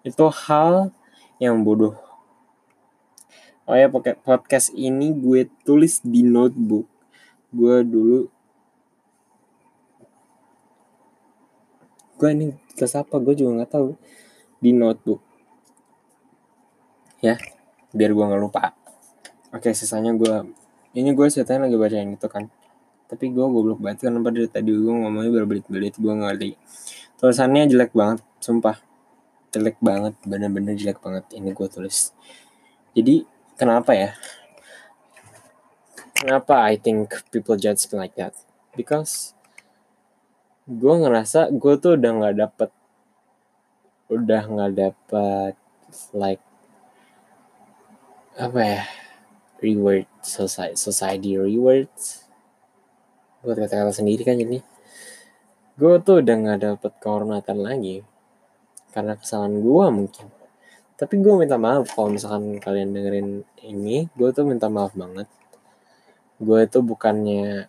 Itu 0.03 0.27
hal 0.27 0.91
yang 1.39 1.63
bodoh. 1.63 1.95
Oh 3.63 3.77
ya, 3.77 3.87
podcast 4.25 4.75
ini 4.75 5.15
gue 5.15 5.47
tulis 5.63 6.03
di 6.03 6.25
notebook. 6.25 6.89
Gue 7.55 7.85
dulu 7.87 8.27
gue 12.19 12.29
ini 12.35 12.51
ke 12.75 12.83
siapa 12.83 13.15
gue 13.23 13.31
juga 13.31 13.63
nggak 13.63 13.71
tahu 13.79 13.95
di 14.59 14.75
notebook 14.75 15.23
ya 17.23 17.39
biar 17.93 18.11
gue 18.13 18.25
nggak 18.25 18.41
lupa. 18.41 18.73
Oke 19.49 19.73
sisanya 19.73 20.13
gue 20.13 20.53
ini 20.93 21.13
gue 21.13 21.25
ceritanya 21.29 21.69
lagi 21.69 21.77
baca 21.77 21.97
yang 21.97 22.13
itu 22.13 22.27
kan. 22.29 22.49
Tapi 23.09 23.33
gue 23.33 23.41
goblok 23.41 23.81
banget 23.81 24.05
kan 24.05 24.13
dari 24.21 24.45
tadi 24.45 24.69
gue 24.69 24.93
ngomongnya 24.93 25.33
berbelit-belit 25.41 25.97
gue 25.97 26.13
ngerti. 26.13 26.49
Tulisannya 27.17 27.65
jelek 27.65 27.91
banget 27.93 28.21
sumpah. 28.37 28.77
Jelek 29.49 29.81
banget 29.81 30.13
bener-bener 30.25 30.77
jelek 30.77 31.01
banget 31.01 31.25
ini 31.33 31.49
gue 31.53 31.67
tulis. 31.67 32.13
Jadi 32.93 33.25
kenapa 33.57 33.97
ya? 33.97 34.13
Kenapa 36.19 36.67
I 36.69 36.77
think 36.77 37.15
people 37.33 37.57
judge 37.57 37.89
me 37.89 37.97
like 37.97 38.13
that? 38.19 38.37
Because 38.77 39.33
gue 40.69 40.93
ngerasa 40.93 41.49
gue 41.49 41.73
tuh 41.81 41.97
udah 41.97 42.11
nggak 42.13 42.35
dapet 42.37 42.69
udah 44.09 44.41
nggak 44.45 44.71
dapet 44.77 45.53
like 46.13 46.41
apa 48.39 48.59
ya? 48.63 48.83
Reward 49.59 50.07
society 50.23 50.79
society 50.79 51.35
rewards. 51.35 52.23
Buat 53.43 53.67
kata-kata 53.67 53.91
sendiri 53.91 54.23
kan 54.23 54.39
jadi. 54.39 54.63
Gue 55.75 55.93
tuh 55.99 56.23
udah 56.23 56.35
nggak 56.39 56.59
dapet 56.63 56.91
kehormatan 57.03 57.59
lagi. 57.59 57.99
Karena 58.95 59.19
kesalahan 59.19 59.59
gue 59.59 59.85
mungkin. 59.91 60.27
Tapi 60.95 61.15
gue 61.19 61.33
minta 61.35 61.59
maaf 61.59 61.91
kalau 61.91 62.11
misalkan 62.15 62.59
kalian 62.59 62.95
dengerin 62.95 63.29
ini 63.63 64.07
gue 64.15 64.29
tuh 64.31 64.47
minta 64.47 64.71
maaf 64.71 64.95
banget. 64.95 65.27
Gue 66.39 66.63
itu 66.63 66.79
bukannya 66.79 67.67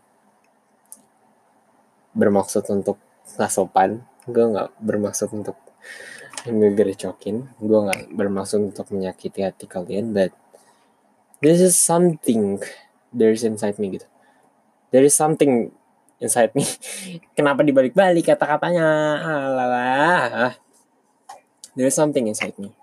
bermaksud 2.14 2.62
untuk 2.70 3.02
nggak 3.34 3.50
sopan. 3.50 4.06
Gue 4.30 4.46
nggak 4.46 4.78
bermaksud 4.78 5.34
untuk 5.34 5.58
ngegerecokin. 6.46 7.58
Gue 7.58 7.78
nggak 7.90 8.14
bermaksud 8.14 8.70
untuk 8.70 8.86
menyakiti 8.94 9.42
hati 9.42 9.66
kalian 9.66 10.14
but 10.14 10.30
this 11.40 11.60
is 11.60 11.76
something 11.76 12.60
there 13.12 13.32
is 13.32 13.42
inside 13.42 13.76
me 13.80 13.96
gitu 13.96 14.06
there 14.94 15.04
is 15.04 15.16
something 15.16 15.72
inside 16.20 16.52
me 16.52 16.64
kenapa 17.36 17.64
dibalik-balik 17.64 18.28
kata-katanya 18.28 18.86
alah 19.24 20.54
There's 21.78 21.94
something 21.94 22.26
inside 22.26 22.58
me. 22.58 22.74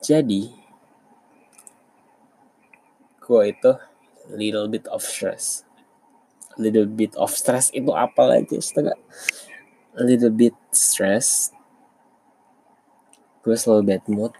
Jadi, 0.00 0.48
gue 3.20 3.42
itu 3.52 3.72
little 4.32 4.66
bit 4.66 4.88
of 4.88 5.04
stress. 5.04 5.62
Little 6.56 6.88
bit 6.88 7.12
of 7.20 7.36
stress 7.36 7.68
itu 7.76 7.92
apa 7.92 8.24
lagi 8.24 8.56
setengah? 8.56 8.96
Little 9.92 10.32
bit 10.32 10.56
stress. 10.72 11.52
Gue 13.44 13.60
selalu 13.60 13.82
bad 13.92 14.04
mood. 14.08 14.32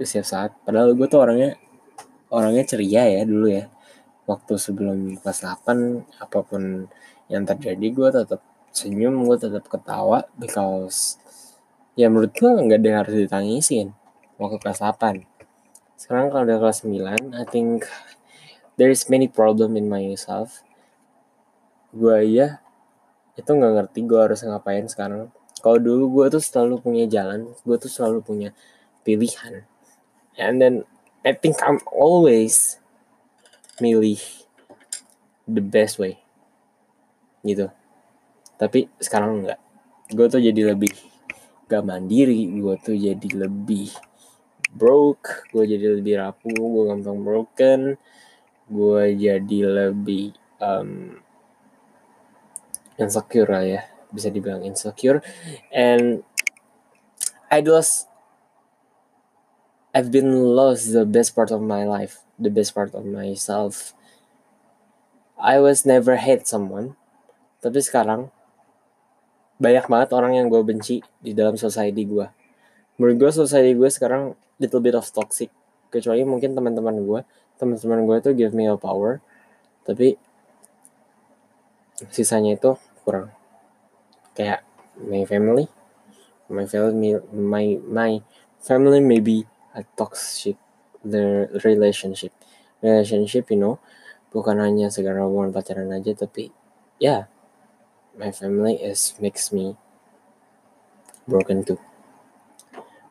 Setiap 0.00 0.24
saat. 0.24 0.50
Padahal 0.64 0.96
gue 0.96 1.06
tuh 1.06 1.20
orangnya 1.20 1.60
orangnya 2.34 2.66
ceria 2.66 3.06
ya 3.06 3.22
dulu 3.22 3.46
ya. 3.46 3.70
Waktu 4.26 4.58
sebelum 4.58 5.20
kelas 5.22 5.46
8 5.46 6.18
apa 6.18 6.38
pun 6.42 6.90
yang 7.30 7.44
terjadi 7.46 7.86
gue 7.94 8.08
tetap 8.10 8.40
senyum, 8.74 9.22
gue 9.22 9.36
tetap 9.38 9.64
ketawa 9.70 10.26
because 10.34 11.22
ya 11.94 12.10
menurut 12.10 12.34
gue 12.34 12.50
nggak 12.50 12.78
ada 12.82 12.88
yang 12.90 13.00
harus 13.06 13.14
ditangisin 13.14 13.94
waktu 14.34 14.58
kelas 14.58 14.82
8 14.82 15.22
sekarang 15.94 16.26
kalau 16.34 16.42
udah 16.42 16.58
kelas 16.58 16.82
9 16.82 17.38
I 17.38 17.44
think 17.46 17.86
there 18.74 18.90
is 18.90 19.06
many 19.06 19.30
problem 19.30 19.78
in 19.78 19.86
myself. 19.86 20.66
Gue 21.94 22.26
ya 22.26 22.58
itu 23.38 23.46
nggak 23.46 23.72
ngerti 23.78 23.98
gue 24.06 24.20
harus 24.20 24.42
ngapain 24.42 24.86
sekarang. 24.90 25.30
Kalau 25.62 25.78
dulu 25.78 26.20
gue 26.20 26.34
tuh 26.34 26.42
selalu 26.42 26.82
punya 26.82 27.04
jalan 27.06 27.54
gue 27.62 27.76
tuh 27.78 27.90
selalu 27.90 28.26
punya 28.26 28.50
pilihan. 29.06 29.64
And 30.34 30.58
then 30.58 30.74
I 31.24 31.32
think 31.32 31.56
I'm 31.64 31.80
always 31.88 32.78
milih 33.80 34.20
the 35.48 35.64
best 35.64 35.96
way 35.96 36.20
gitu. 37.42 37.72
Tapi 38.60 38.86
sekarang 39.00 39.44
enggak. 39.44 39.60
Gue 40.12 40.26
tuh 40.28 40.40
jadi 40.40 40.76
lebih 40.76 40.92
gak 41.64 41.80
mandiri 41.80 42.44
gue 42.60 42.76
tuh 42.76 42.92
jadi 42.92 43.48
lebih 43.48 43.88
broke 44.76 45.48
gue 45.48 45.64
jadi 45.64 45.96
lebih 45.96 46.20
rapuh 46.20 46.52
gue 46.52 46.84
gampang 46.92 47.24
broken 47.24 47.80
gue 48.68 49.04
jadi 49.16 49.58
lebih 49.64 50.36
um, 50.60 51.16
insecure 53.00 53.48
lah 53.48 53.64
ya 53.64 53.82
bisa 54.14 54.30
dibilang 54.30 54.62
insecure. 54.62 55.18
And 55.74 56.22
I 57.50 57.58
lost 57.66 58.06
I've 59.94 60.10
been 60.10 60.34
lost 60.58 60.90
the 60.90 61.06
best 61.06 61.38
part 61.38 61.54
of 61.54 61.62
my 61.62 61.86
life 61.86 62.20
the 62.34 62.50
best 62.50 62.74
part 62.74 62.90
of 62.98 63.06
myself. 63.06 63.94
I 65.38 65.62
was 65.62 65.86
never 65.86 66.18
hate 66.18 66.50
someone 66.50 66.98
tapi 67.62 67.78
sekarang 67.78 68.34
banyak 69.62 69.86
banget 69.86 70.10
orang 70.10 70.34
yang 70.34 70.50
gue 70.50 70.60
benci 70.66 70.98
di 71.22 71.30
dalam 71.30 71.54
society 71.54 72.02
gue 72.02 72.26
menurut 72.98 73.16
gue 73.22 73.30
society 73.30 73.72
gue 73.72 73.86
sekarang 73.86 74.34
little 74.58 74.82
bit 74.82 74.98
of 74.98 75.06
toxic 75.14 75.48
kecuali 75.94 76.26
mungkin 76.26 76.58
teman-teman 76.58 76.98
gue 77.06 77.20
teman-teman 77.54 78.02
gue 78.02 78.16
itu 78.18 78.30
give 78.34 78.52
me 78.52 78.66
a 78.66 78.74
power 78.74 79.22
tapi 79.86 80.18
sisanya 82.10 82.58
itu 82.58 82.74
kurang. 83.06 83.30
Kayak 84.34 84.66
my 84.98 85.22
family 85.28 85.70
my 86.50 86.66
family 86.66 87.22
my 87.30 87.78
my 87.86 88.12
family 88.58 88.98
maybe 88.98 89.46
a 89.74 89.82
toxic 89.98 90.56
relationship. 91.62 92.32
Relationship 92.80 93.50
you 93.50 93.60
know 93.60 93.76
bukan 94.34 94.58
hanya 94.58 94.90
sekedar 94.90 95.22
hubungan 95.22 95.54
pacaran 95.54 95.94
aja 95.94 96.10
tapi 96.10 96.50
ya 96.98 97.06
yeah, 97.06 97.20
my 98.18 98.34
family 98.34 98.78
is 98.78 99.14
makes 99.22 99.54
me. 99.54 99.78
Broken 101.24 101.64
too. 101.64 101.80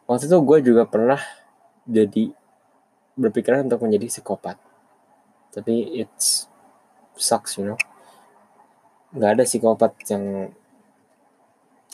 Waktu 0.05 0.29
itu 0.29 0.37
gue 0.37 0.57
juga 0.61 0.83
pernah 0.85 1.17
jadi 1.89 2.29
berpikiran 3.17 3.65
untuk 3.65 3.81
menjadi 3.81 4.05
psikopat. 4.05 4.61
Tapi 5.49 5.97
it's 5.97 6.45
sucks 7.17 7.57
you 7.57 7.65
know. 7.65 7.79
Nggak 9.17 9.31
ada 9.39 9.43
psikopat 9.49 9.97
yang 10.13 10.53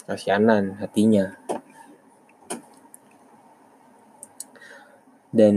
kasianan 0.04 0.80
hatinya 0.82 1.38
dan 5.30 5.56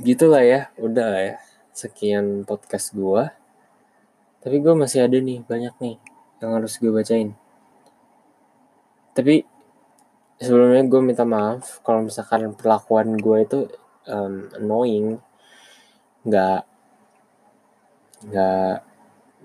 gitulah 0.00 0.44
ya 0.44 0.60
udah 0.78 1.06
lah 1.10 1.22
ya. 1.34 1.36
Sekian 1.76 2.48
podcast 2.48 2.96
gue 2.96 3.46
tapi 4.46 4.62
gue 4.62 4.78
masih 4.78 5.02
ada 5.02 5.18
nih 5.18 5.42
banyak 5.42 5.74
nih 5.82 5.98
yang 6.38 6.54
harus 6.54 6.78
gue 6.78 6.94
bacain. 6.94 7.34
Tapi 9.10 9.42
sebelumnya 10.38 10.86
gue 10.86 11.00
minta 11.02 11.26
maaf 11.26 11.82
kalau 11.82 12.06
misalkan 12.06 12.54
perlakuan 12.54 13.18
gue 13.18 13.42
itu 13.42 13.58
um, 14.06 14.46
annoying. 14.54 15.18
Nggak 16.22 16.62
nggak 18.30 18.74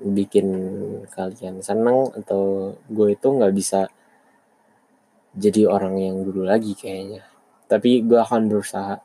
bikin 0.05 0.47
kalian 1.09 1.65
seneng 1.65 2.13
atau 2.21 2.77
gue 2.85 3.07
itu 3.17 3.25
nggak 3.25 3.53
bisa 3.57 3.89
jadi 5.33 5.65
orang 5.65 5.97
yang 5.97 6.21
dulu 6.21 6.45
lagi 6.45 6.77
kayaknya 6.77 7.25
tapi 7.71 8.03
gue 8.03 8.19
akan 8.19 8.51
berusaha 8.51 8.99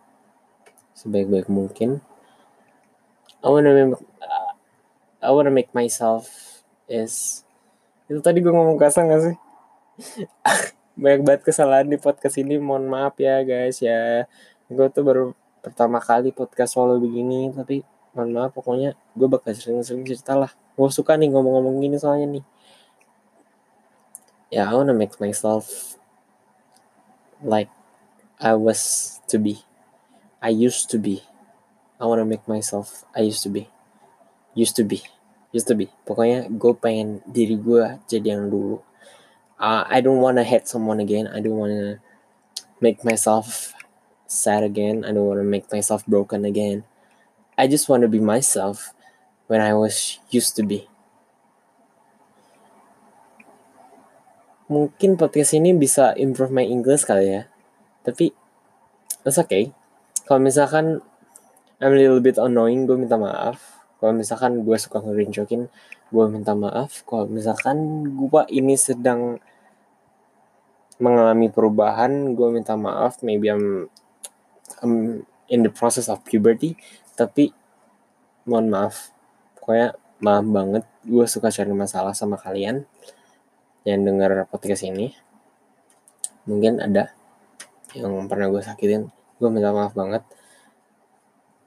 sebaik-baik 0.99 1.47
mungkin. 1.47 2.03
I 3.39 3.47
wanna 3.47 3.71
make, 3.71 4.03
I 5.23 5.31
wanna 5.31 5.55
make 5.55 5.71
myself 5.71 6.27
is 6.91 7.47
itu 8.11 8.19
tadi 8.19 8.43
gue 8.43 8.51
ngomong 8.51 8.75
kasar 8.75 9.07
gak 9.07 9.23
sih? 9.23 9.37
Banyak 11.03 11.23
banget 11.23 11.43
kesalahan 11.47 11.87
di 11.87 11.95
podcast 11.95 12.43
ini 12.43 12.59
mohon 12.59 12.91
maaf 12.91 13.15
ya 13.23 13.47
guys 13.47 13.79
ya. 13.79 14.27
Gue 14.67 14.91
tuh 14.91 15.07
baru 15.07 15.25
pertama 15.63 16.03
kali 16.03 16.35
podcast 16.35 16.75
solo 16.75 16.99
begini 16.99 17.55
tapi 17.55 17.87
mohon 18.19 18.35
maaf 18.35 18.51
pokoknya 18.51 18.99
gue 19.15 19.29
bakal 19.31 19.55
sering-sering 19.55 20.03
cerita 20.03 20.35
lah. 20.35 20.51
Gue 20.75 20.91
suka 20.91 21.15
nih 21.15 21.31
ngomong-ngomong 21.31 21.79
gini 21.79 22.03
soalnya 22.03 22.43
nih. 22.43 22.45
Ya 24.51 24.63
yeah, 24.63 24.67
I 24.71 24.75
wanna 24.75 24.95
make 24.95 25.15
myself 25.23 25.99
like 27.47 27.71
I 28.39 28.55
was 28.55 29.19
to 29.33 29.37
be 29.41 29.65
I 30.43 30.53
used 30.53 30.93
to 30.93 30.99
be 30.99 31.25
I 31.97 32.05
wanna 32.05 32.29
make 32.29 32.45
myself 32.45 33.05
I 33.17 33.25
used 33.25 33.43
to 33.45 33.51
be 33.53 33.69
used 34.53 34.77
to 34.77 34.85
be 34.85 35.03
used 35.53 35.69
to 35.69 35.77
be 35.77 35.89
pokoknya 36.05 36.49
gue 36.53 36.73
pengen 36.77 37.25
diri 37.25 37.57
gue 37.57 37.97
jadi 38.09 38.37
yang 38.37 38.53
dulu 38.53 38.81
uh, 39.59 39.85
I 39.89 40.01
don't 40.01 40.21
want 40.21 40.37
to 40.39 40.45
hate 40.45 40.69
someone 40.69 41.01
again. 41.01 41.27
I 41.27 41.41
don't 41.41 41.57
want 41.57 41.73
to 41.73 42.01
make 42.81 43.05
myself 43.05 43.75
sad 44.27 44.63
again. 44.63 45.05
I 45.05 45.13
don't 45.13 45.27
want 45.27 45.41
to 45.41 45.49
make 45.49 45.71
myself 45.73 46.05
broken 46.07 46.45
again. 46.45 46.85
I 47.57 47.67
just 47.67 47.89
want 47.89 48.03
to 48.03 48.09
be 48.09 48.21
myself 48.21 48.93
when 49.47 49.61
I 49.61 49.73
was 49.75 50.19
used 50.31 50.57
to 50.57 50.63
be. 50.63 50.89
Mungkin 54.67 55.15
podcast 55.15 55.55
ini 55.55 55.71
bisa 55.79 56.19
improve 56.19 56.51
my 56.51 56.67
English 56.67 57.07
kali 57.07 57.31
ya. 57.31 57.43
Tapi 58.07 58.31
that's 59.27 59.43
okay. 59.43 59.75
Kalau 60.23 60.39
misalkan 60.39 61.03
I'm 61.83 61.93
a 61.93 61.99
little 61.99 62.23
bit 62.23 62.39
annoying, 62.39 62.87
gue 62.87 62.97
minta 62.97 63.19
maaf. 63.19 63.61
Kalau 64.01 64.15
misalkan 64.15 64.65
gue 64.65 64.77
suka 64.79 65.03
ngerincokin, 65.03 65.69
gue 66.15 66.25
minta 66.31 66.55
maaf. 66.55 67.05
Kalau 67.05 67.27
misalkan 67.27 68.07
gue 68.17 68.43
ini 68.55 68.79
sedang 68.79 69.43
mengalami 70.97 71.53
perubahan 71.53 72.33
gue 72.33 72.49
minta 72.49 72.79
maaf. 72.79 73.21
Maybe 73.21 73.53
I'm, 73.53 73.91
I'm 74.81 75.27
in 75.53 75.61
the 75.67 75.73
process 75.73 76.09
of 76.09 76.25
puberty. 76.25 76.79
Tapi 77.19 77.53
mohon 78.49 78.73
maaf. 78.73 79.13
Pokoknya 79.59 79.97
maaf 80.23 80.47
banget. 80.49 80.85
Gue 81.05 81.27
suka 81.29 81.53
cari 81.53 81.73
masalah 81.77 82.17
sama 82.17 82.41
kalian 82.41 82.89
yang 83.85 84.01
dengar 84.07 84.49
podcast 84.49 84.87
ini. 84.87 85.13
Mungkin 86.49 86.81
ada 86.81 87.16
yang 87.97 88.29
pernah 88.29 88.53
gue 88.53 88.61
sakitin 88.61 89.09
gue 89.37 89.49
minta 89.53 89.73
maaf 89.73 89.93
banget. 89.93 90.23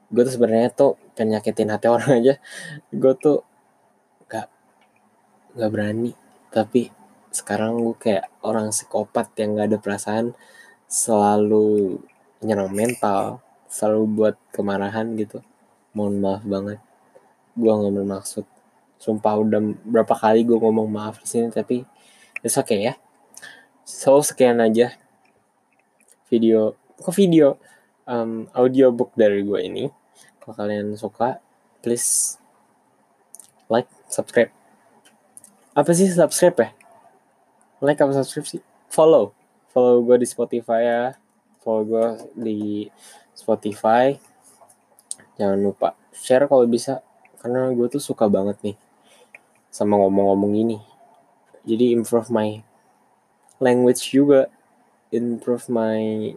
Gue 0.10 0.26
tuh 0.26 0.34
sebenarnya 0.38 0.70
tuh 0.74 0.98
penyakitin 1.14 1.70
hati 1.70 1.88
orang 1.90 2.12
aja. 2.22 2.36
Gue 2.90 3.14
tuh 3.18 3.46
nggak 5.56 5.72
berani. 5.72 6.12
Tapi 6.50 6.90
sekarang 7.30 7.78
gue 7.78 7.96
kayak 7.98 8.26
orang 8.42 8.74
psikopat 8.74 9.36
yang 9.38 9.58
gak 9.58 9.68
ada 9.70 9.78
perasaan 9.78 10.26
selalu 10.90 12.02
nyerang 12.42 12.74
mental 12.74 13.44
selalu 13.70 14.04
buat 14.10 14.36
kemarahan 14.50 15.14
gitu. 15.18 15.46
Mohon 15.94 16.16
maaf 16.22 16.44
banget. 16.46 16.80
Gue 17.54 17.70
nggak 17.70 17.94
bermaksud. 18.02 18.46
Sumpah 19.00 19.38
udah 19.40 19.62
berapa 19.86 20.14
kali 20.18 20.44
gue 20.44 20.58
ngomong 20.58 20.90
maaf 20.90 21.22
di 21.22 21.28
sini 21.30 21.48
tapi 21.54 21.86
it's 22.42 22.58
okay 22.58 22.90
ya. 22.90 22.94
So 23.86 24.22
sekian 24.22 24.58
aja 24.62 24.98
video 26.30 26.78
kok 27.02 27.16
video 27.18 27.58
um, 28.06 28.48
audiobook 28.56 29.12
dari 29.18 29.44
gue 29.44 29.60
ini. 29.66 29.86
Kalau 30.40 30.56
kalian 30.56 30.96
suka 30.96 31.42
please 31.84 32.38
like 33.68 33.90
subscribe. 34.08 34.54
Apa 35.74 35.92
sih 35.92 36.08
subscribe 36.10 36.58
ya? 36.58 36.70
Like 37.84 38.00
apa 38.00 38.14
subscribe 38.16 38.48
sih? 38.48 38.62
Follow. 38.88 39.34
Follow 39.70 40.02
gue 40.06 40.22
di 40.22 40.28
Spotify 40.30 40.82
ya. 40.86 41.04
Follow 41.62 41.84
gue 41.86 42.08
di 42.38 42.60
Spotify. 43.36 44.16
Jangan 45.36 45.60
lupa 45.60 46.00
share 46.20 46.46
kalau 46.52 46.68
bisa 46.68 47.00
karena 47.40 47.72
gue 47.72 47.88
tuh 47.88 48.04
suka 48.04 48.28
banget 48.28 48.60
nih 48.60 48.78
sama 49.72 49.96
ngomong-ngomong 49.96 50.60
ini 50.60 50.78
jadi 51.64 51.96
improve 51.96 52.28
my 52.28 52.60
language 53.64 54.04
juga 54.12 54.52
improve 55.14 55.66
my 55.72 56.34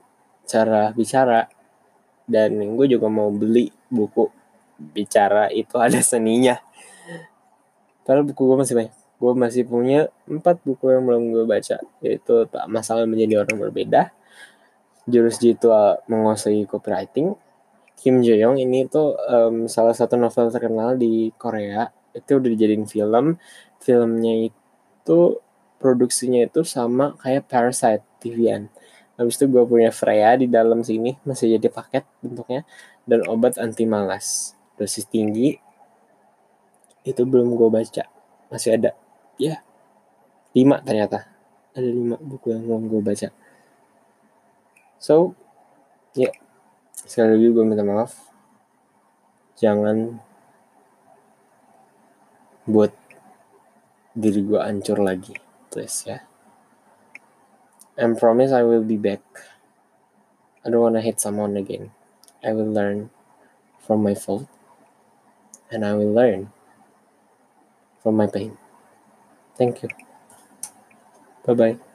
cara 0.49 0.93
bicara. 0.93 1.49
Dan 2.29 2.79
gue 2.79 2.87
juga 2.87 3.11
mau 3.11 3.29
beli 3.29 3.69
buku 3.91 4.31
bicara 4.79 5.51
itu 5.53 5.77
ada 5.79 6.01
seninya. 6.01 6.59
Padahal 8.03 8.27
buku 8.27 8.43
gue 8.43 8.59
masih 8.59 8.75
banyak. 8.79 8.95
Gue 9.23 9.33
masih 9.39 9.63
punya 9.69 10.11
empat 10.27 10.59
buku 10.67 10.91
yang 10.91 11.07
belum 11.07 11.23
gue 11.31 11.45
baca. 11.47 11.77
Yaitu 12.03 12.35
tak 12.51 12.65
masalah 12.67 13.07
menjadi 13.07 13.43
orang 13.47 13.59
berbeda 13.59 14.11
jurus 15.07 15.43
jitu 15.43 15.67
menguasai 16.07 16.63
copywriting 16.67 17.35
Kim 17.99 18.23
Jo 18.23 18.35
Young. 18.35 18.59
Ini 18.59 18.91
tuh 18.91 19.15
um, 19.15 19.71
salah 19.71 19.95
satu 19.95 20.19
novel 20.19 20.51
terkenal 20.51 20.99
di 20.99 21.31
Korea. 21.39 21.87
Itu 22.11 22.43
udah 22.43 22.51
dijadiin 22.51 22.87
film. 22.91 23.39
Filmnya 23.79 24.51
itu 24.51 25.39
produksinya 25.83 26.47
itu 26.47 26.63
sama 26.63 27.19
kayak 27.19 27.51
Parasite 27.51 28.07
TVN 28.23 28.71
habis 29.23 29.37
itu 29.37 29.47
gue 29.49 29.63
punya 29.63 29.93
Freya 29.93 30.35
di 30.35 30.49
dalam 30.49 30.81
sini 30.81 31.15
masih 31.23 31.55
jadi 31.59 31.69
paket 31.69 32.05
bentuknya 32.25 32.65
dan 33.05 33.23
obat 33.29 33.61
anti 33.61 33.85
malas. 33.85 34.57
Dosis 34.75 35.05
tinggi 35.05 35.61
itu 37.05 37.23
belum 37.23 37.53
gue 37.55 37.69
baca. 37.69 38.05
Masih 38.49 38.79
ada 38.81 38.91
ya 39.37 39.61
lima 40.57 40.81
ternyata. 40.81 41.29
Ada 41.73 41.89
lima 41.89 42.17
buku 42.19 42.53
yang 42.53 42.65
belum 42.65 42.83
gue 42.89 43.03
baca. 43.05 43.29
So 44.97 45.37
ya 46.17 46.29
yeah. 46.29 46.35
sekali 46.97 47.37
lagi 47.37 47.47
gue 47.53 47.65
minta 47.65 47.85
maaf. 47.85 48.17
Jangan 49.61 50.19
buat 52.65 52.95
diri 54.17 54.41
gue 54.45 54.59
hancur 54.59 55.03
lagi 55.03 55.42
please 55.73 56.05
yeah? 56.07 56.21
and 57.97 58.19
promise 58.19 58.53
I 58.53 58.63
will 58.63 58.85
be 58.85 58.97
back 58.97 59.23
I 60.65 60.71
don't 60.71 60.81
wanna 60.81 61.01
hit 61.01 61.21
someone 61.21 61.57
again 61.57 61.91
I 62.45 62.53
will 62.53 62.71
learn 62.71 63.11
from 63.81 64.03
my 64.03 64.15
fault 64.15 64.47
and 65.71 65.85
I 65.85 65.95
will 65.95 66.13
learn 66.13 66.53
from 68.03 68.17
my 68.17 68.27
pain 68.27 68.59
Thank 69.57 69.83
you. 69.83 69.89
Bye 71.45 71.55
bye. 71.55 71.92